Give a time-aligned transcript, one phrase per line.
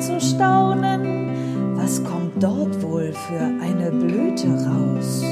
[0.00, 5.22] zu staunen, was kommt dort wohl für eine Blüte raus?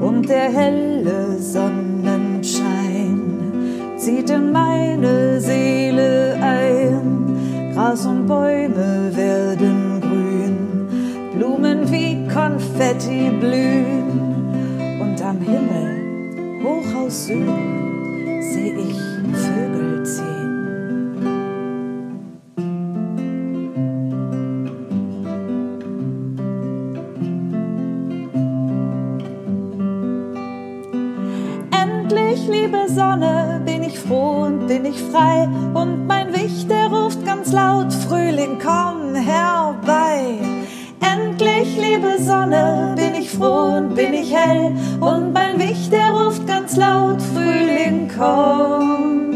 [0.00, 3.36] Und der helle Sonnenschein
[3.96, 7.72] zieht in meine Seele ein.
[7.72, 10.56] Gras und Bäume werden grün,
[11.36, 15.00] Blumen wie Konfetti blühen.
[15.00, 17.85] Und am Himmel, hoch aus Süden,
[32.36, 35.48] Endlich, liebe Sonne, bin ich froh und bin ich frei.
[35.72, 40.38] Und mein Wicht, der ruft ganz laut, Frühling, komm herbei.
[41.00, 44.74] Endlich, liebe Sonne, bin ich froh und bin ich hell.
[45.00, 49.32] Und mein Wicht, der ruft ganz laut, Frühling, komm.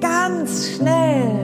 [0.00, 1.43] Ganz schnell.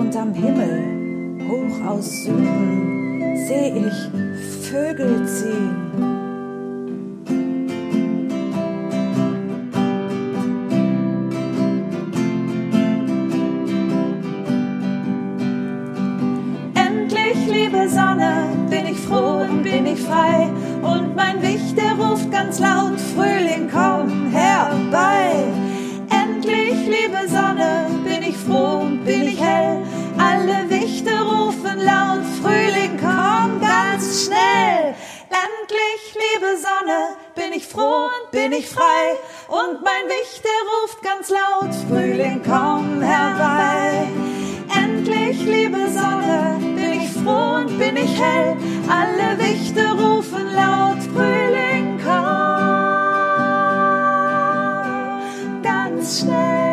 [0.00, 5.76] Und am Himmel, hoch aus Süden, seh ich Vögel ziehen.
[16.74, 20.48] Endlich, liebe Sonne, bin ich froh und bin ich frei.
[20.80, 24.29] Und mein Wicht, der ruft ganz laut, Frühling, komm
[36.40, 39.18] Liebe Sonne, bin ich froh und bin ich frei.
[39.48, 44.08] Und mein Wicht, der ruft ganz laut, Frühling, komm herbei.
[44.74, 48.56] Endlich, liebe Sonne, bin ich froh und bin ich hell.
[48.88, 52.30] Alle Wichte rufen laut, Frühling, komm
[55.62, 56.69] ganz schnell.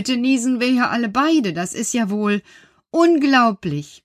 [0.00, 2.42] Heute niesen wir ja alle beide, das ist ja wohl
[2.88, 4.02] unglaublich.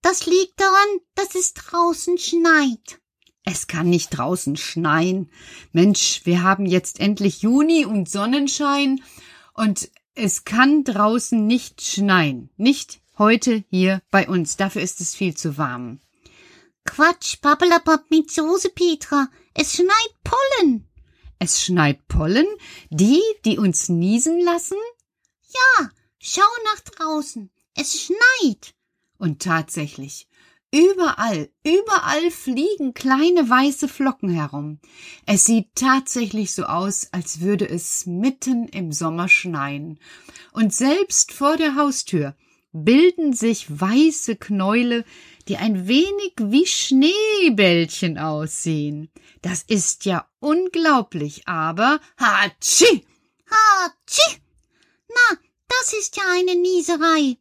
[0.00, 3.02] Das liegt daran, dass es draußen schneit.
[3.44, 5.30] Es kann nicht draußen schneien.
[5.72, 9.02] Mensch, wir haben jetzt endlich Juni und Sonnenschein
[9.52, 12.48] und es kann draußen nicht schneien.
[12.56, 14.56] Nicht heute hier bei uns.
[14.56, 16.00] Dafür ist es viel zu warm.
[16.86, 19.28] Quatsch, Pappelapapp mit Soße, Petra.
[19.52, 20.88] Es schneit Pollen.
[21.38, 22.46] Es schneit Pollen,
[22.88, 24.78] die, die uns niesen lassen?
[25.48, 27.50] Ja, schau nach draußen.
[27.74, 28.74] Es schneit.
[29.18, 30.28] Und tatsächlich,
[30.72, 34.80] überall, überall fliegen kleine weiße Flocken herum.
[35.24, 39.98] Es sieht tatsächlich so aus, als würde es mitten im Sommer schneien.
[40.52, 42.34] Und selbst vor der Haustür
[42.72, 45.04] bilden sich weiße Knäule,
[45.48, 49.10] die ein wenig wie Schneebällchen aussehen.
[49.42, 53.06] Das ist ja unglaublich, aber Hatschi!
[53.48, 54.40] Hatschi!
[55.98, 57.38] Ist ja eine Nieserei.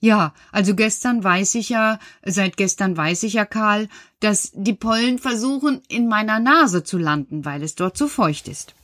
[0.00, 3.88] Ja, also gestern weiß ich ja, seit gestern weiß ich ja, Karl,
[4.20, 8.74] dass die Pollen versuchen, in meiner Nase zu landen, weil es dort so feucht ist.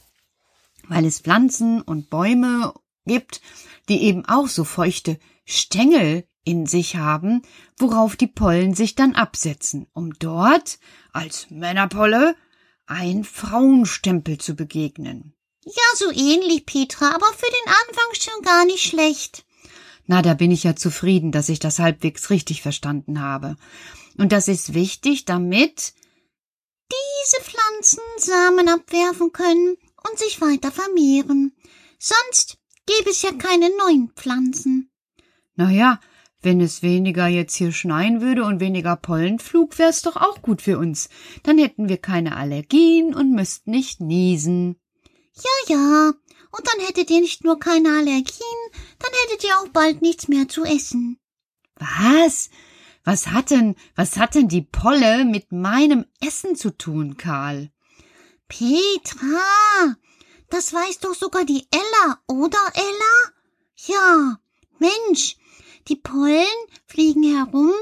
[0.89, 2.75] Weil es Pflanzen und Bäume
[3.07, 3.41] gibt,
[3.89, 7.43] die eben auch so feuchte Stängel in sich haben,
[7.79, 10.79] worauf die Pollen sich dann absetzen, um dort
[11.13, 12.35] als Männerpolle
[12.87, 15.34] ein Frauenstempel zu begegnen.
[15.65, 19.45] Ja, so ähnlich, Petra, aber für den Anfang schon gar nicht schlecht.
[20.07, 23.57] Na, da bin ich ja zufrieden, dass ich das halbwegs richtig verstanden habe.
[24.19, 25.95] Und das ist wichtig, damit
[26.91, 29.77] diese Pflanzen Samen abwerfen können
[30.09, 31.57] und sich weiter vermehren.
[31.99, 34.91] Sonst gäbe es ja keine neuen Pflanzen.
[35.57, 36.01] Na ja,
[36.43, 40.79] wenn es weniger jetzt hier schneien würde und weniger Pollenflug, wär's doch auch gut für
[40.79, 41.09] uns.
[41.43, 44.77] Dann hätten wir keine Allergien und müssten nicht niesen.
[45.37, 46.09] Ja, ja.
[46.51, 48.61] Und dann hättet ihr nicht nur keine Allergien,
[48.99, 51.19] dann hättet ihr auch bald nichts mehr zu essen.
[51.77, 52.51] Was?
[53.03, 57.71] Was hat denn, was hat denn die Polle mit meinem Essen zu tun, Karl?
[58.49, 59.97] Petra,
[60.49, 63.33] das weiß doch sogar die Ella, oder Ella?
[63.77, 64.41] Ja,
[64.79, 65.37] Mensch,
[65.89, 66.47] die Pollen
[66.87, 67.73] fliegen herum,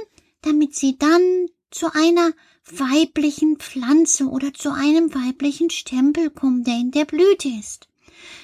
[0.41, 2.33] damit sie dann zu einer
[2.67, 7.89] weiblichen Pflanze oder zu einem weiblichen Stempel kommen, der in der Blüte ist.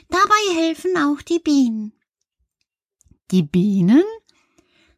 [0.09, 1.93] Dabei helfen auch die Bienen.
[3.31, 4.05] Die Bienen?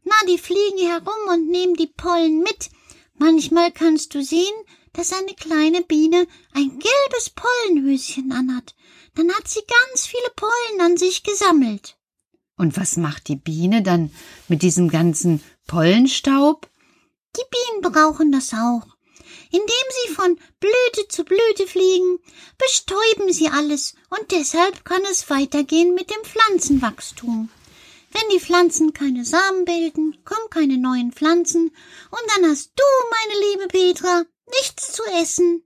[0.04, 2.70] Na, die fliegen herum und nehmen die Pollen mit.
[3.14, 4.54] Manchmal kannst du sehen,
[4.92, 8.74] dass eine kleine Biene ein gelbes Pollenhöschen anhat.
[9.14, 11.98] Dann hat sie ganz viele Pollen an sich gesammelt.
[12.56, 14.10] Und was macht die Biene dann
[14.48, 16.68] mit diesem ganzen Pollenstaub?
[17.36, 18.89] Die Bienen brauchen das auch.
[19.50, 22.18] Indem sie von Blüte zu Blüte fliegen,
[22.58, 27.50] bestäuben sie alles und deshalb kann es weitergehen mit dem Pflanzenwachstum.
[28.12, 31.70] Wenn die Pflanzen keine Samen bilden, kommen keine neuen Pflanzen
[32.10, 35.62] und dann hast du, meine liebe Petra, nichts zu essen.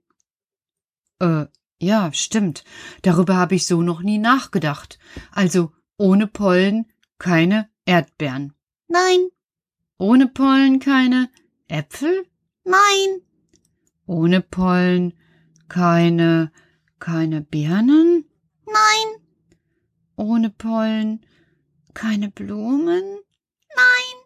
[1.19, 1.45] Äh,
[1.79, 2.63] ja, stimmt.
[3.01, 4.99] Darüber habe ich so noch nie nachgedacht.
[5.31, 8.53] Also ohne Pollen keine Erdbeeren.
[8.87, 9.29] Nein.
[9.97, 11.29] Ohne Pollen keine
[11.67, 12.27] Äpfel?
[12.63, 13.21] Nein.
[14.05, 15.13] Ohne Pollen
[15.67, 16.51] keine
[16.99, 18.25] keine Birnen?
[18.65, 19.21] Nein.
[20.15, 21.25] Ohne Pollen
[21.93, 23.03] keine Blumen?
[23.75, 24.25] Nein.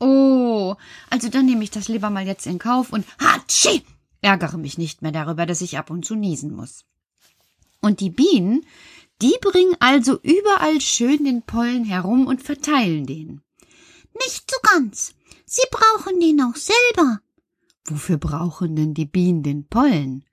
[0.00, 0.74] Oh,
[1.10, 3.84] also dann nehme ich das lieber mal jetzt in Kauf und Hatschi!
[4.20, 6.84] Ärgere mich nicht mehr darüber, dass ich ab und zu niesen muss.
[7.80, 8.64] Und die Bienen,
[9.20, 13.42] die bringen also überall schön den Pollen herum und verteilen den.
[14.14, 15.14] Nicht so ganz.
[15.46, 17.20] Sie brauchen den auch selber.
[17.86, 20.24] Wofür brauchen denn die Bienen den Pollen?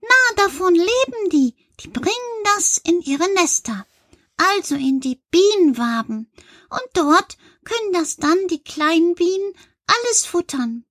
[0.00, 1.54] Na, davon leben die.
[1.80, 3.86] Die bringen das in ihre Nester,
[4.36, 6.30] also in die Bienenwaben.
[6.70, 9.54] Und dort können das dann die kleinen Bienen
[9.86, 10.84] alles futtern.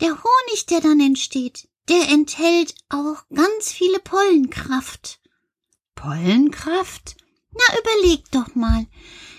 [0.00, 5.20] Der Honig, der dann entsteht, der enthält auch ganz viele Pollenkraft.
[5.94, 7.16] Pollenkraft?
[7.52, 8.86] Na, überleg doch mal.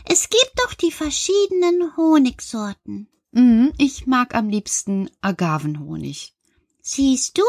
[0.06, 3.08] Es gibt doch die verschiedenen Honigsorten.
[3.32, 6.36] Mhm, ich mag am liebsten Agavenhonig.
[6.82, 7.44] Siehst du?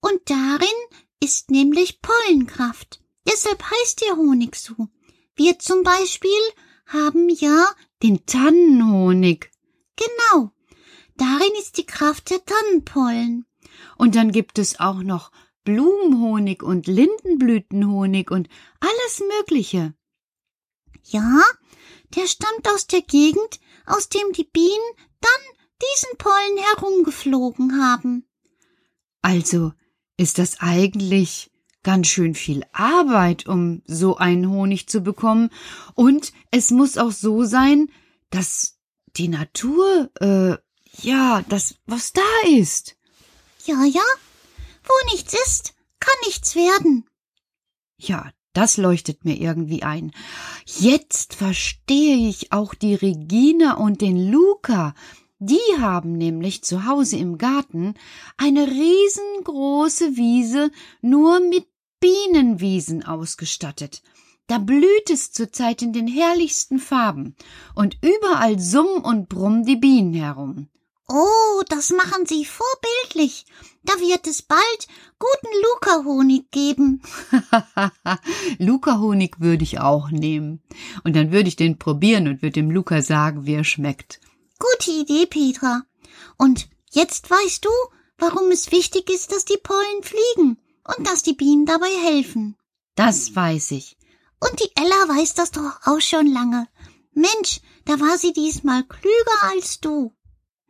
[0.00, 0.68] Und darin
[1.20, 3.00] ist nämlich Pollenkraft.
[3.28, 4.88] Deshalb heißt der Honig so.
[5.34, 6.30] Wir zum Beispiel
[6.86, 7.66] haben ja
[8.02, 9.50] den Tannenhonig.
[9.96, 10.52] Genau.
[11.16, 13.46] Darin ist die Kraft der Tannenpollen.
[13.98, 15.30] Und dann gibt es auch noch
[15.64, 18.48] Blumenhonig und Lindenblütenhonig und
[18.80, 19.94] alles Mögliche.
[21.04, 21.42] Ja,
[22.16, 28.26] der stammt aus der Gegend, aus dem die Bienen dann diesen Pollen herumgeflogen haben.
[29.22, 29.72] Also
[30.16, 31.50] ist das eigentlich
[31.82, 35.50] ganz schön viel Arbeit, um so einen Honig zu bekommen,
[35.94, 37.90] und es muss auch so sein,
[38.30, 38.78] dass
[39.16, 40.56] die Natur, äh,
[41.02, 42.96] ja, das, was da ist.
[43.64, 44.02] Ja, ja,
[44.84, 47.08] wo nichts ist, kann nichts werden.
[47.96, 50.12] Ja, das leuchtet mir irgendwie ein.
[50.66, 54.94] Jetzt verstehe ich auch die Regina und den Luca.
[55.38, 57.94] Die haben nämlich zu Hause im Garten
[58.36, 61.66] eine riesengroße Wiese nur mit
[62.00, 64.02] Bienenwiesen ausgestattet.
[64.46, 67.36] Da blüht es zurzeit in den herrlichsten Farben,
[67.76, 70.68] und überall summen und brummen die Bienen herum.
[71.12, 73.44] Oh, das machen Sie vorbildlich.
[73.82, 74.86] Da wird es bald
[75.18, 77.02] guten Luca-Honig geben.
[78.58, 80.62] Luca-Honig würde ich auch nehmen.
[81.02, 84.20] Und dann würde ich den probieren und würde dem Luca sagen, wie er schmeckt.
[84.60, 85.82] Gute Idee, Petra.
[86.36, 87.70] Und jetzt weißt du,
[88.18, 90.58] warum es wichtig ist, dass die Pollen fliegen
[90.96, 92.56] und dass die Bienen dabei helfen.
[92.94, 93.96] Das weiß ich.
[94.38, 96.68] Und die Ella weiß das doch auch schon lange.
[97.14, 100.14] Mensch, da war sie diesmal klüger als du.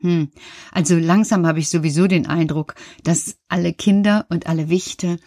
[0.00, 0.30] Hm.
[0.73, 5.19] Also langsam habe ich sowieso den Eindruck, dass alle Kinder und alle Wichte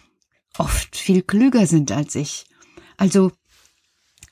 [0.58, 2.46] oft viel klüger sind als ich.
[2.96, 3.32] Also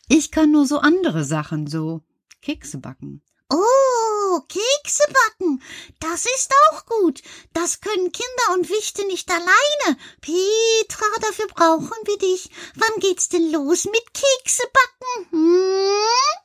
[0.08, 2.02] ich kann nur so andere Sachen, so
[2.42, 3.22] Kekse backen.
[3.48, 5.62] Oh, Kekse backen.
[6.00, 7.22] Das ist auch gut.
[7.52, 9.98] Das können Kinder und Wichte nicht alleine.
[10.20, 12.50] Petra, dafür brauchen wir dich.
[12.74, 15.30] Wann geht's denn los mit Kekse backen?
[15.30, 16.41] Hm?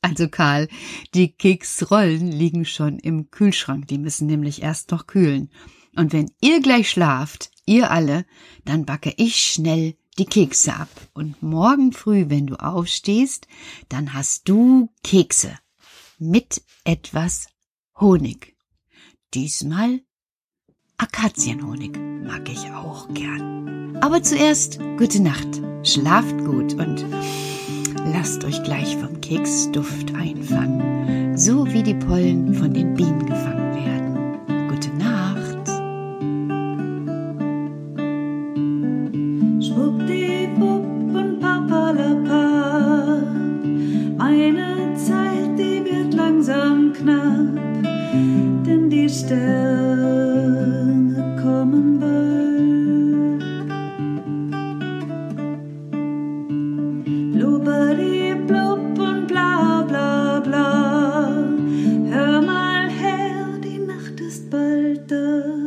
[0.00, 0.68] Also Karl,
[1.14, 3.88] die Keksrollen liegen schon im Kühlschrank.
[3.88, 5.50] Die müssen nämlich erst noch kühlen.
[5.96, 8.24] Und wenn ihr gleich schlaft, ihr alle,
[8.64, 10.88] dann backe ich schnell die Kekse ab.
[11.14, 13.48] Und morgen früh, wenn du aufstehst,
[13.88, 15.58] dann hast du Kekse
[16.18, 17.48] mit etwas
[17.98, 18.56] Honig.
[19.34, 20.00] Diesmal
[20.96, 23.96] Akazienhonig mag ich auch gern.
[24.00, 27.04] Aber zuerst gute Nacht, schlaft gut und
[28.12, 34.68] lasst euch gleich vom Keksduft einfangen, so wie die Pollen von den Bienen gefangen werden.
[34.68, 35.68] Gute Nacht.
[39.64, 40.27] Schwuppdiwupp
[64.92, 65.57] ist bald